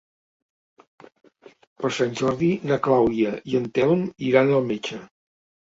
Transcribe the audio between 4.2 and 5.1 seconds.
iran al metge.